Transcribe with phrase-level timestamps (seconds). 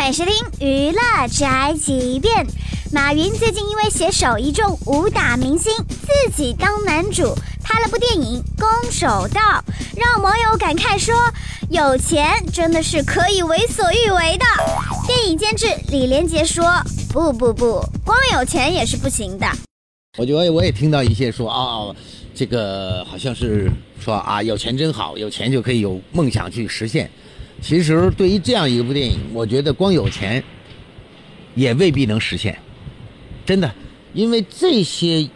[0.00, 2.46] 欢迎收听娱乐宅急便。
[2.90, 9.40] 马云最近因为携手一众武打明星，自己当男主，拍了部电影《攻守道》，
[9.94, 11.14] 让网友感慨说
[11.68, 14.44] ：“有钱真的是可以为所欲为的。”
[15.06, 16.64] 电影监制李连杰说
[17.12, 19.46] ：“不不不，光有钱也是不行的。”
[20.16, 21.94] 我觉得我也听到一些说啊，
[22.34, 23.70] 这个好像是
[24.02, 27.10] 说啊，有钱真好，有钱就可以有梦想去实现。
[27.60, 30.42] 其实对于这样一部电影，我觉得光有钱
[31.54, 32.58] 也未必能实现，
[33.44, 33.72] 真的，
[34.14, 35.28] 因为这些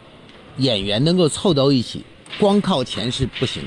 [0.56, 2.02] 演员能够凑到一起，
[2.38, 3.62] 光靠钱是不行。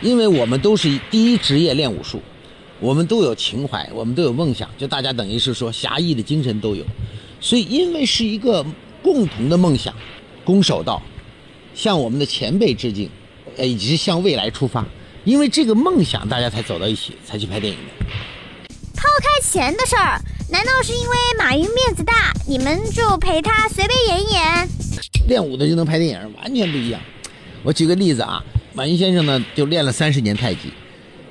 [0.00, 2.22] 因为我们都是第一职业练武术，
[2.78, 6.84] 我们都有情怀，我们都有梦想，就大家等于是说侠义的精神都有，
[7.40, 8.64] 所以因为是一个
[9.02, 9.94] 共同的梦想，
[10.44, 11.02] 攻守道，
[11.74, 13.10] 向我们的前辈致敬，
[13.56, 14.86] 呃，以及向未来出发。
[15.24, 18.06] 因为这个梦想，大家才走到一起，才去拍电影的。
[18.94, 24.68] 抛开钱的事儿，难道是因为马云面子大，你们就陪他随便演一演？
[25.28, 27.00] 练武的就能拍电影，完全不一样。
[27.62, 30.72] 我举个例子啊，马云先生呢就练了三十年太极。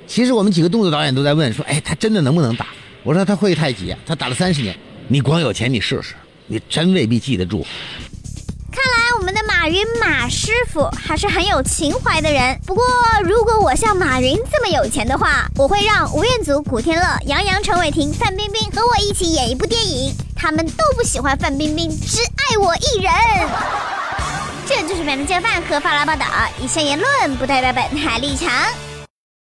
[0.08, 2.67] 其实我们几个动作导演都在问说，哎，他真的能不能打？
[3.03, 4.77] 我说他会太极，他打了三十年。
[5.08, 6.14] 你光有钱，你试试，
[6.45, 7.66] 你真未必记得住。
[9.61, 12.57] 马云马师傅还是很有情怀的人。
[12.65, 12.85] 不过，
[13.25, 20.15] 如果我像马云这么有钱的话，我会让吴彦祖、古天乐、杨洋、陈伟霆、范冰冰和我一起演一部电影。
[20.33, 23.11] 他们都不喜欢范冰冰，只爱我一人。
[24.65, 26.25] 这就是本台饭和发来报道，
[26.61, 28.49] 以下言论不代表本台立场。